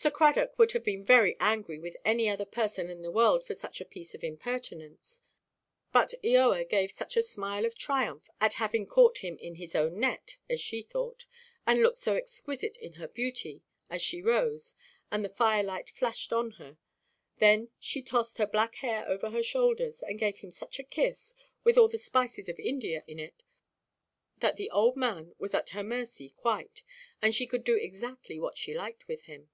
Sir 0.00 0.12
Cradock 0.12 0.56
would 0.60 0.70
have 0.70 0.84
been 0.84 1.04
very 1.04 1.36
angry 1.40 1.80
with 1.80 1.96
any 2.04 2.28
other 2.28 2.44
person 2.44 2.88
in 2.88 3.02
the 3.02 3.10
world 3.10 3.44
for 3.44 3.56
such 3.56 3.80
a 3.80 3.84
piece 3.84 4.14
of 4.14 4.22
impertinence; 4.22 5.22
but 5.92 6.14
Eoa 6.22 6.68
gave 6.68 6.92
such 6.92 7.16
a 7.16 7.22
smile 7.22 7.66
of 7.66 7.76
triumph 7.76 8.30
at 8.40 8.54
having 8.62 8.86
caught 8.86 9.18
him 9.24 9.36
in 9.38 9.56
his 9.56 9.74
own 9.74 9.98
net 9.98 10.36
(as 10.48 10.60
she 10.60 10.82
thought), 10.82 11.26
and 11.66 11.82
looked 11.82 11.98
so 11.98 12.14
exquisite 12.14 12.76
in 12.76 12.92
her 12.92 13.08
beauty, 13.08 13.64
as 13.90 14.00
she 14.00 14.22
rose, 14.22 14.76
and 15.10 15.24
the 15.24 15.28
firelight 15.28 15.90
flashed 15.90 16.32
on 16.32 16.52
her; 16.52 16.78
then 17.38 17.68
she 17.80 18.00
tossed 18.00 18.38
her 18.38 18.46
black 18.46 18.76
hair 18.76 19.04
over 19.08 19.30
her 19.30 19.42
shoulders, 19.42 20.00
and 20.04 20.20
gave 20.20 20.38
him 20.38 20.52
such 20.52 20.78
a 20.78 20.84
kiss 20.84 21.34
(with 21.64 21.76
all 21.76 21.88
the 21.88 21.98
spices 21.98 22.48
of 22.48 22.60
India 22.60 23.02
in 23.08 23.18
it) 23.18 23.42
that 24.36 24.54
the 24.54 24.70
old 24.70 24.94
man 24.96 25.34
was 25.40 25.54
at 25.54 25.70
her 25.70 25.82
mercy 25.82 26.28
quite, 26.28 26.84
and 27.20 27.34
she 27.34 27.48
could 27.48 27.64
do 27.64 27.74
exactly 27.74 28.38
what 28.38 28.56
she 28.56 28.72
liked 28.72 29.08
with 29.08 29.22
him. 29.22 29.50